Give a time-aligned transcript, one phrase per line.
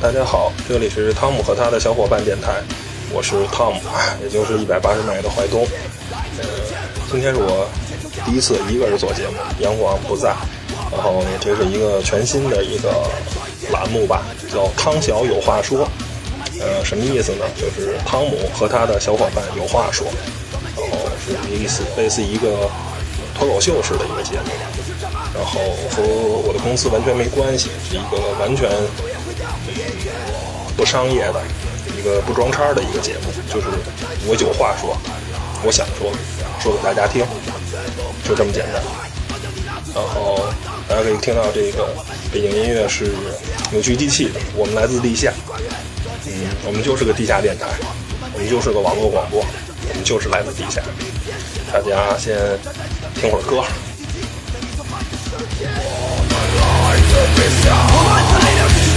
[0.00, 2.62] 大家好，这里是汤姆和他的小伙伴电台，
[3.10, 3.80] 我是汤姆，
[4.22, 5.66] 也就是一百八十迈的怀东。
[6.38, 6.44] 呃，
[7.10, 7.66] 今天是我
[8.24, 10.34] 第一次一个人做节目，杨广不在，
[10.92, 12.90] 然后这是一个全新的一个
[13.72, 15.88] 栏目吧，叫汤小有话说。
[16.60, 17.44] 呃，什么意思呢？
[17.56, 20.06] 就是汤姆和他的小伙伴有话说，
[20.76, 22.68] 然后是类似类似一个
[23.34, 24.50] 脱口秀式的一个节目，
[25.34, 26.02] 然后和
[26.46, 28.68] 我的公司完全没关系，是一个完全。
[30.78, 31.42] 不商业的
[31.98, 33.66] 一个不装叉的一个节目，就是
[34.28, 34.96] 我有话说，
[35.64, 36.12] 我想说，
[36.62, 37.26] 说给大家听，
[38.22, 38.80] 就这么简单。
[39.92, 40.38] 然后
[40.88, 41.88] 大家可以听到这个
[42.32, 43.10] 背景音乐是
[43.72, 45.32] 扭曲机器，我们来自地下，
[46.26, 47.66] 嗯，我们就是个地下电台，
[48.32, 50.80] 我们就是个网络广播，我们就是来自地下。
[51.72, 52.38] 大家先
[53.20, 53.64] 听会儿歌。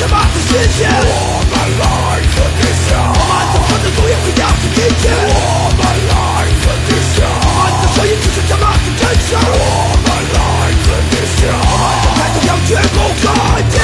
[0.00, 1.82] 我们来
[2.22, 5.02] 自地下，我们的奋斗也会扬起一切。
[5.10, 5.42] 我
[5.74, 6.14] 们来
[6.54, 9.34] 自地下，我们的声音就是这么的真实。
[9.34, 9.42] 我
[10.06, 10.38] 们来
[10.78, 13.26] 自地下，我们的态度要绝不改
[13.66, 13.74] 变。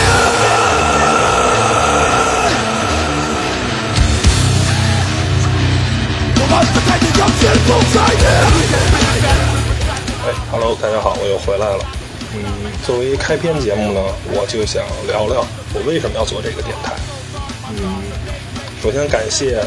[6.39, 8.23] 我们的态度要绝不改变。
[10.27, 12.04] 哎，Hello，大家好，我又回来了。
[12.85, 14.01] 嗯，作为开篇节目呢，
[14.33, 16.95] 我就想聊聊我为什么要做这个电台。
[17.71, 18.03] 嗯，
[18.83, 19.65] 首先感谢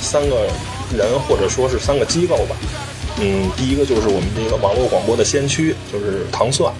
[0.00, 0.46] 三个
[0.94, 2.56] 人或者说是三个机构吧。
[3.18, 6.72] 嗯，第一个就是我们这个网络广播的先驱，就是糖蒜。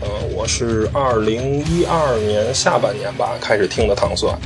[0.00, 4.38] 呃，我是二零一二年下半年吧开始听的糖蒜，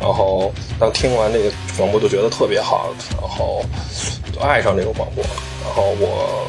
[0.00, 2.88] 然后当听完这个广播就觉得特别好，
[3.20, 3.62] 然后
[4.32, 5.22] 就爱上这个广播，
[5.62, 6.46] 然后我。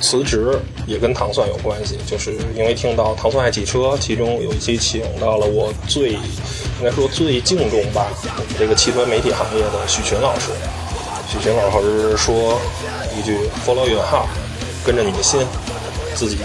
[0.00, 10.50] 辞职也跟糖蒜有关系，就是因为听到糖蒜爱汽车，其中有一期请到了我最应该说最敬重吧，我们这个汽车媒体行业的许群老师。
[11.28, 12.60] 许群老师说
[13.18, 14.28] 一句 “Follow your heart”，
[14.84, 15.40] 跟着你的心，
[16.14, 16.38] 自己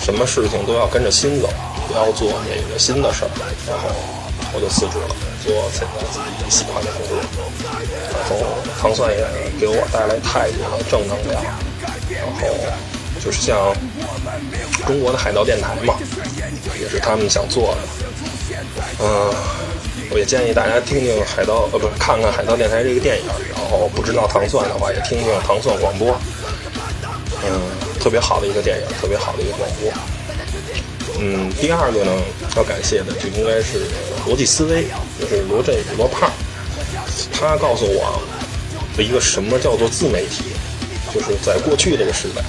[0.00, 1.48] 什么事情都要跟着心走，
[1.88, 3.30] 不要做那个新的事儿。
[3.66, 3.88] 然后
[4.54, 7.18] 我就辞职了，做现在自己喜欢的工作。
[8.12, 8.36] 然后
[8.80, 9.26] 糖蒜也
[9.58, 11.42] 给我带来太多的正能量。
[12.40, 12.56] 然后
[13.24, 13.74] 就是像
[14.86, 15.94] 中国的海盗电台嘛，
[16.80, 17.78] 也是他们想做的。
[19.00, 19.34] 嗯，
[20.10, 23.24] 我也建议大家听听海盗，呃，不是看看海盗电台这个电影。
[23.52, 26.16] 然后不知道糖蒜的话，也听听糖蒜广播。
[27.44, 27.60] 嗯，
[28.00, 29.92] 特别好的一个电影，特别好的一个广播。
[31.18, 32.12] 嗯，第二个呢，
[32.56, 33.86] 要感谢的就应该是
[34.26, 34.86] 逻辑思维，
[35.18, 36.30] 就是罗振宇罗胖，
[37.32, 38.20] 他告诉我
[38.96, 40.44] 的一个什么叫做自媒体。
[41.16, 42.44] 就是在过去这个时代，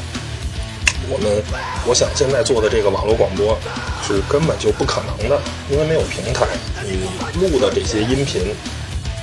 [1.08, 1.42] 我们
[1.86, 3.58] 我想现在做的这个网络广播
[4.06, 5.40] 是根本就不可能的，
[5.72, 6.46] 因为没有平台，
[6.84, 7.08] 你
[7.40, 8.54] 录的这些音频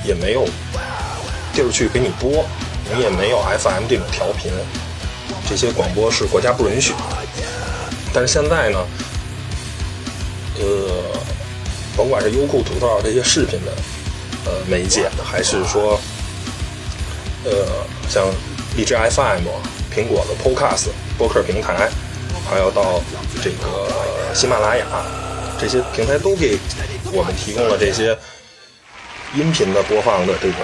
[0.03, 0.47] 也没有
[1.53, 2.47] 地儿去给你播，
[2.91, 4.51] 你也没有 FM 这种调频，
[5.47, 6.95] 这些广播是国家不允许。
[8.15, 8.79] 但是现在呢，
[10.59, 11.21] 呃，
[11.99, 13.73] 甭管是优酷、土豆这些视频的
[14.47, 16.01] 呃媒介，还是说
[17.45, 17.53] 呃
[18.09, 18.27] 像。
[18.77, 19.47] 荔枝 FM、
[19.95, 21.89] 苹果的 Podcast 播客平台，
[22.51, 23.01] 还有到
[23.41, 24.85] 这个喜马拉雅
[25.61, 26.59] 这些平台都给
[27.13, 28.19] 我们提供了这些
[29.35, 30.59] 音频的播放的这个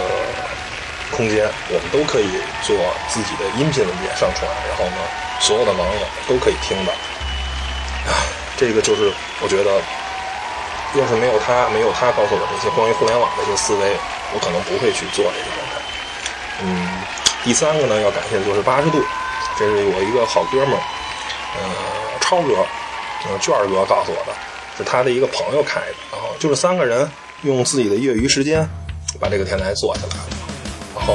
[1.15, 2.27] 空间，我们都可以
[2.67, 2.77] 做
[3.09, 4.99] 自己的音频文件上传，然后呢，
[5.39, 6.93] 所有的网友都可以听到。
[8.57, 9.81] 这个就是我觉得，
[10.99, 13.97] 要是没有他，没有他告诉我这些关于互联网的一些思维，
[14.35, 15.79] 我可能不会去做这个电台。
[16.65, 16.90] 嗯。
[17.43, 19.03] 第三个呢，要感谢的就是八十度，
[19.59, 20.83] 这是我一个好哥们儿，
[21.57, 22.53] 呃，超哥，
[23.25, 24.33] 呃，卷儿哥告诉我的，
[24.77, 27.11] 是他的一个朋友开的，然后就是三个人
[27.43, 28.69] 用自己的业余时间
[29.19, 30.27] 把这个天台做起来了。
[30.95, 31.15] 然后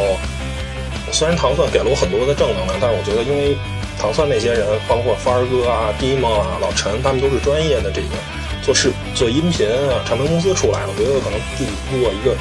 [1.11, 3.55] 虽然糖蒜给了我很多的正能量，但是我觉得，因为
[4.01, 8.17] 糖蒜那些人，包括帆儿哥啊、迪梦啊、老陈，他们都是专业的这个
[8.63, 12.35] 做视做音频啊，唱片公司出来的，我觉得可能自己做一个。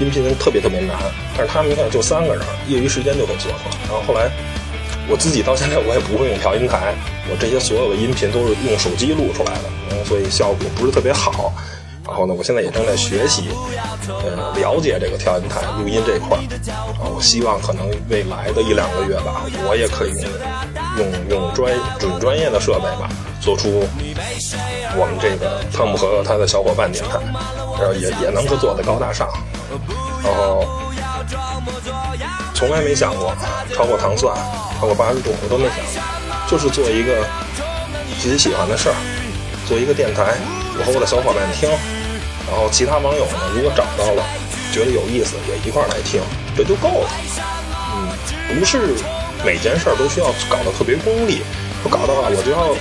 [0.00, 0.96] 音频特别特别难，
[1.36, 3.76] 但是他们一看就三个人，业余时间就可以做出来。
[3.86, 4.30] 然后后来
[5.08, 6.94] 我自己到现在我也不会用调音台，
[7.30, 11.52] 我这些所有的音频都是用手机录出来的，所以效果不是特别好。
[12.06, 13.50] 然后呢，我现在也正在学习，
[14.08, 16.42] 呃，了解这个调音台录音这块儿。
[16.98, 20.10] 啊，我希望可能未来的一两个月吧，我也可以
[20.98, 23.08] 用用用专准专业的设备吧，
[23.40, 23.84] 做出
[24.96, 27.20] 我们这个汤姆和他的小伙伴电台，
[27.78, 29.28] 然后也也能够做得高大上。
[30.22, 30.66] 然后
[32.54, 33.32] 从来没想过
[33.74, 34.36] 超过糖蒜，
[34.78, 36.04] 超过八十度，我都没想，
[36.48, 37.24] 就是做一个
[38.20, 38.94] 自己喜欢的事儿，
[39.66, 40.34] 做一个电台，
[40.78, 41.70] 我和我的小伙伴听，
[42.50, 44.24] 然后其他网友呢，如果找到了
[44.72, 46.20] 觉得有意思，也一块儿来听，
[46.56, 47.10] 这就够了。
[47.94, 48.94] 嗯，不是
[49.44, 51.42] 每件事儿都需要搞得特别功利，
[51.82, 52.74] 不搞的话，我就要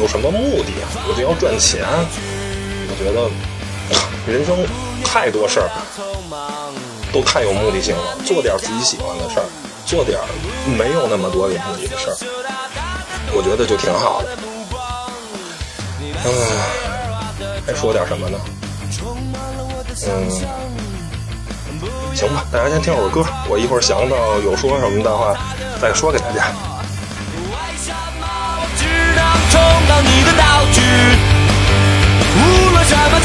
[0.00, 1.84] 有什么目的啊，我就要赚钱。
[2.88, 3.30] 我觉得
[4.26, 4.56] 人生
[5.02, 5.68] 太多事儿
[7.12, 9.44] 都太有目的性了，做点自己喜欢的事儿，
[9.84, 10.18] 做点
[10.78, 12.16] 没有那么多有目的的事儿，
[13.34, 14.28] 我觉得就挺好的。
[16.24, 16.30] 嗯，
[17.66, 18.38] 还说点什么呢？
[20.06, 20.30] 嗯，
[22.14, 25.36] 行吧，大家先听会儿歌，我一会儿想到有说什么的话
[25.80, 26.46] 再说给大家。
[32.34, 33.20] 无论什么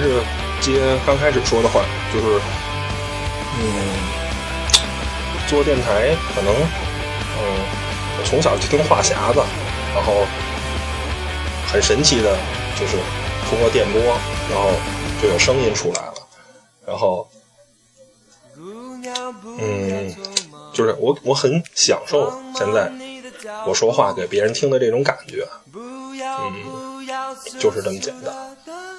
[0.00, 0.22] 是
[0.60, 2.40] 接刚开始说的话，就是，
[3.60, 3.64] 嗯，
[5.46, 7.42] 做电台可能，嗯，
[8.18, 9.40] 我从小就听话匣子，
[9.94, 10.26] 然后
[11.70, 12.36] 很神奇的，
[12.78, 12.96] 就是
[13.48, 14.00] 通过电波，
[14.50, 14.70] 然后
[15.22, 16.14] 就有声音出来了，
[16.86, 17.28] 然后，
[19.58, 20.14] 嗯，
[20.72, 22.90] 就是我我很享受现在
[23.66, 26.79] 我说话给别人听的这种感觉，嗯，
[27.58, 28.34] 就是这么简单。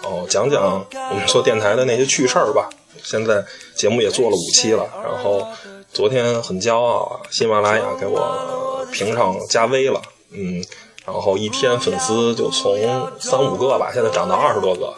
[0.03, 2.69] 哦，讲讲我们做电台的那些趣事儿吧。
[3.03, 3.43] 现在
[3.75, 5.47] 节目也做了五期了，然后
[5.91, 9.99] 昨天很骄傲啊，喜马拉雅给我评上加微了，
[10.31, 10.63] 嗯，
[11.05, 12.77] 然后一天粉丝就从
[13.19, 14.93] 三五个吧，现在涨到二十多个，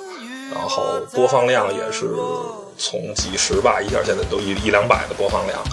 [0.53, 0.83] 然后
[1.13, 2.09] 播放量也是
[2.77, 5.63] 从几十吧，一下现在都一一两百的播放量，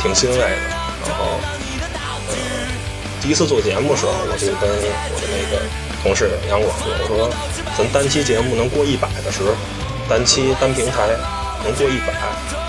[0.00, 0.46] 挺欣慰的。
[0.46, 1.24] 然后，
[2.28, 2.34] 呃，
[3.20, 5.89] 第一次做节目的时候，我就跟我的那个。
[6.02, 7.28] 同事杨广说：“我说，
[7.76, 9.52] 咱单期节目能过一百的时候，
[10.08, 11.08] 单期单平台
[11.62, 12.14] 能过一百，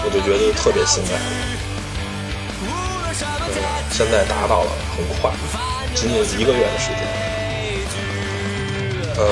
[0.03, 1.09] 我就觉得特别欣慰。
[2.61, 2.67] 嗯，
[3.89, 5.31] 现在达到了，很快，
[5.95, 6.99] 仅仅一个月的时间。
[9.17, 9.23] 嗯，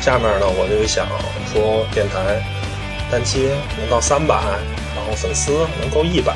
[0.00, 1.04] 下面呢，我就想
[1.52, 2.40] 说，电台
[3.10, 4.36] 单期能到三百，
[4.94, 6.32] 然后粉丝能够一百，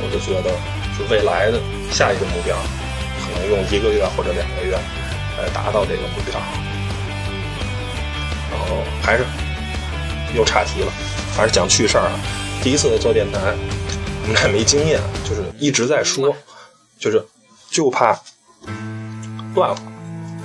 [0.00, 0.50] 我就觉得
[0.96, 1.58] 是未来的
[1.90, 2.56] 下一个目标。”
[3.48, 4.76] 用一个月或者两个月
[5.38, 6.40] 来达到这个目标，
[8.50, 9.24] 然后还是
[10.34, 10.92] 又岔题了，
[11.36, 12.18] 还是讲趣事儿啊。
[12.62, 13.38] 第一次做电台，
[14.22, 16.34] 我们俩没经验，就是一直在说，
[16.98, 17.24] 就是
[17.70, 18.18] 就怕
[19.54, 19.76] 断了，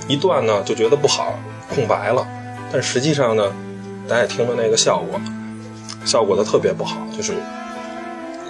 [0.06, 1.38] 一断呢就觉得不好，
[1.74, 2.26] 空白了。
[2.72, 3.52] 但实际上呢，
[4.08, 5.20] 大家也听了那个效果，
[6.04, 7.34] 效果的特别不好，就是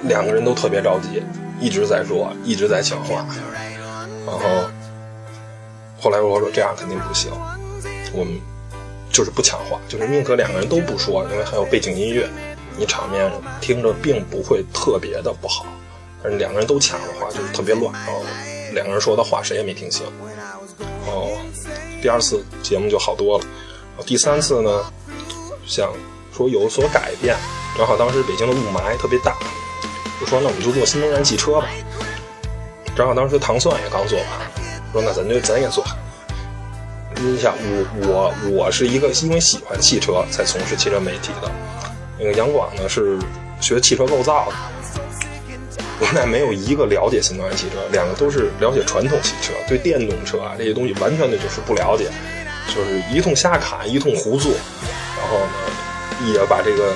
[0.02, 1.22] 两个人都特别着急，
[1.60, 3.25] 一直在说，一直在抢话。
[4.26, 4.40] 然后，
[6.00, 7.30] 后来我说这样肯定不行，
[8.12, 8.41] 我们
[9.10, 12.29] 就是不抢话，就是宁可两个人都不说，因为还有背景音乐，
[12.76, 15.67] 你场面听着并不会特别的不好。
[16.22, 18.22] 但是两个人都抢的话，就是特别乱，然后
[18.72, 20.06] 两个人说的话谁也没听清。
[21.06, 21.36] 哦，
[22.00, 23.44] 第二次节目就好多了，
[24.06, 24.84] 第三次呢，
[25.67, 25.93] 想
[26.32, 27.36] 说有所改变，
[27.76, 29.36] 正好当时北京的雾霾特别大，
[30.20, 31.67] 就说那我们就做新能源汽车吧。
[32.94, 34.27] 正好当时糖蒜也刚做完，
[34.93, 35.84] 说那咱就咱也做。
[37.17, 41.51] 你想，我我我是一个因为喜欢汽车才从事汽车媒体的，
[42.19, 43.19] 那个杨广呢是
[43.61, 44.56] 学汽车构造的。
[46.01, 52.11] 我们俩没有一个了解新能源汽车，两个都是了解传统汽车，对电动车啊这些东西完全的就是不了解，
[52.75, 54.53] 就是一通瞎侃，一通胡做，
[55.17, 56.93] 然后呢也把这个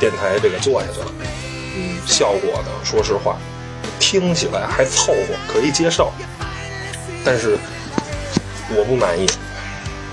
[0.00, 1.06] 电台这个做下去了。
[1.76, 3.36] 嗯，效果呢，说实话。
[3.98, 6.12] 听起来还凑合，可以接受，
[7.24, 7.58] 但是
[8.76, 9.26] 我不满意，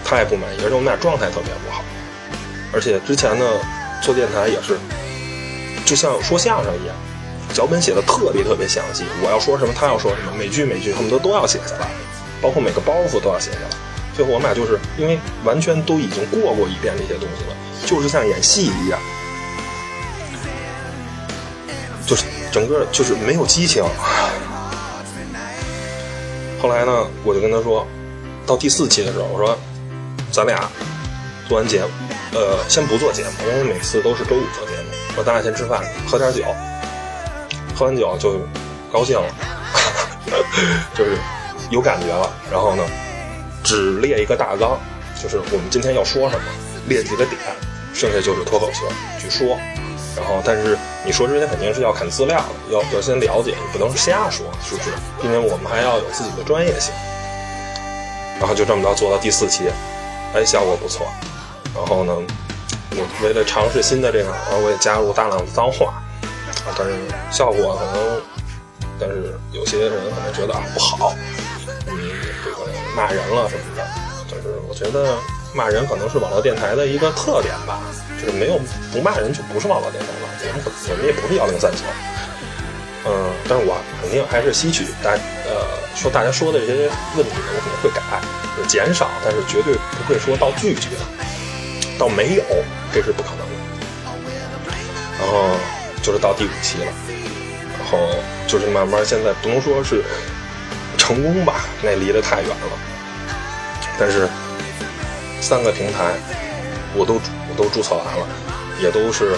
[0.03, 1.83] 他也不满意，而且我们俩状态特别不好。
[2.73, 3.45] 而且之前呢，
[4.01, 4.77] 做电台也是，
[5.85, 6.95] 就像说相声一样，
[7.53, 11.87] 脚本写的特别特别详细，我要说什么，他要说什么，每句每句恨不得都要写下来，
[12.41, 13.69] 包括每个包袱都要写下来。
[14.15, 18.99] 最后我们俩就是因为完全都已经过过一遍这些东西了，就是像演戏一样。
[22.05, 23.83] 就是整个就是没有激情。
[26.61, 27.85] 后来呢，我就跟他说，
[28.45, 29.57] 到第四期的时候，我说，
[30.31, 30.69] 咱俩
[31.47, 31.89] 做完节目，
[32.33, 34.89] 呃，先不做节目，因为每次都是周五做节目。
[35.13, 36.43] 说咱俩先吃饭，喝点酒，
[37.75, 38.39] 喝完酒就
[38.91, 39.27] 高兴了，
[40.95, 41.17] 就是
[41.69, 42.31] 有感觉了。
[42.49, 42.83] 然后呢，
[43.63, 44.79] 只列一个大纲，
[45.21, 46.45] 就是我们今天要说什么，
[46.87, 47.37] 列几个点，
[47.93, 48.87] 剩下就是脱口秀
[49.19, 49.59] 去说。
[50.15, 54.91] 然后，但是你说之前肯定是要看资料的，要要先了解，你不能瞎说，是不是？
[55.23, 56.93] 因为我们还要有自己的专业性。
[58.39, 59.69] 然后就这么着做到第四期，
[60.35, 61.07] 哎，效果不错。
[61.73, 62.13] 然后呢，
[62.91, 65.93] 我为了尝试新的这个，然后我也加入大量的脏话，
[66.65, 66.93] 啊，但是
[67.31, 68.21] 效果可能，
[68.99, 71.15] 但是有些人可能觉得啊不好，
[71.87, 71.97] 嗯，
[72.43, 72.57] 这个
[72.95, 73.87] 骂人了什么的。
[74.29, 75.17] 但是我觉得
[75.53, 77.79] 骂人可能是网络电台的一个特点吧，
[78.19, 78.59] 就是没有
[78.91, 80.27] 不骂人就不是网络电台了。
[80.41, 81.77] 节目我们也不是幺零三九，
[83.05, 85.11] 嗯，但是我肯定还是吸取大
[85.45, 88.01] 呃说大家说的这些问题，我肯定会改，
[88.57, 90.89] 就减少，但是绝对不会说到拒绝。
[91.97, 92.43] 到没有，
[92.91, 93.53] 这是不可能的。
[95.19, 95.55] 然后
[96.01, 96.91] 就是到第五期了，
[97.77, 98.09] 然后
[98.47, 100.03] 就是慢慢，现在不能说是
[100.97, 102.77] 成功吧，那离得太远了。
[103.99, 104.27] 但是
[105.43, 106.15] 三个平台
[106.95, 108.27] 我都我都注册完了，
[108.81, 109.35] 也都是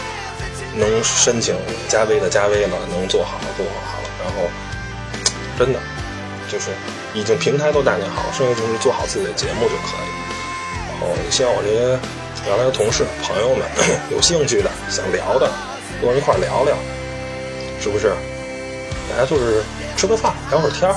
[0.76, 1.56] 能申请
[1.90, 4.08] 加微的加微了，能做好做好了。
[4.24, 4.48] 然后
[5.58, 5.80] 真的
[6.48, 6.70] 就是
[7.14, 10.08] 已经平台都搭建好了，剩下就是做好自己的节目就可以。
[10.88, 12.00] 然后希望我这些。
[12.48, 13.66] 原来的同事、朋友们
[14.14, 15.50] 有兴趣的、想聊的，
[16.00, 16.78] 跟我一块聊聊，
[17.82, 18.14] 是不是？
[19.10, 19.64] 大家就是
[19.98, 20.94] 吃个饭、聊会儿天儿，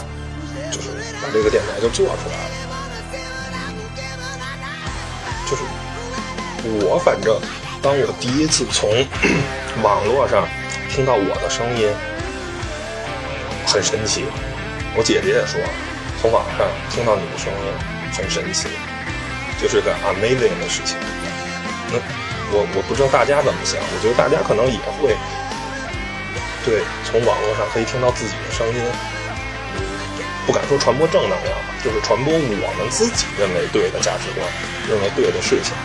[0.71, 0.91] 就是
[1.23, 2.48] 把这个电台就做出来了。
[6.83, 7.39] 我反正，
[7.83, 8.89] 当我第一次从
[9.83, 10.47] 网络上
[10.91, 11.89] 听到我的声音，
[13.67, 14.25] 很神奇。
[14.97, 15.61] 我姐姐也说，
[16.21, 17.67] 从网上听到你的声音
[18.13, 18.69] 很神奇，
[19.63, 20.97] 就是个 amazing 的事情。
[21.93, 21.99] 那
[22.51, 25.15] 我我不知道大家怎么想，我觉得大家可能也会
[26.65, 28.81] 对从网络上可以听到自己的声音，
[30.47, 34.43] 不敢说传播正能量吧，就是传播我们自己认为对的价值观，
[34.89, 35.77] 认为对的事情，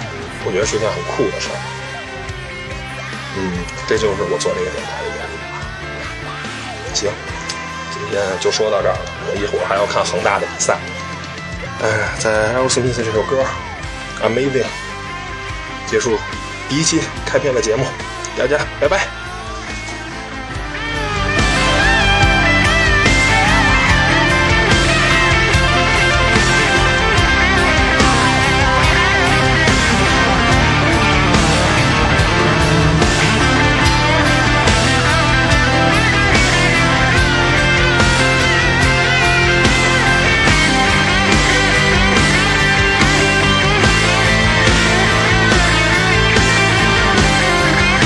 [0.45, 1.57] 我觉得是一件很酷的事儿。
[3.35, 5.35] 嗯，这就是我做这个电台的原因。
[6.93, 7.09] 行，
[7.91, 10.77] 今天就说到这儿了，我一会儿还要看恒大的比赛。
[11.81, 12.67] 哎，在 L.
[12.67, 13.43] Smith 这首歌
[14.21, 14.65] ，Amazing。
[15.87, 16.17] 结束
[16.69, 17.85] 第一期开篇的节目，
[18.37, 19.22] 大家拜拜。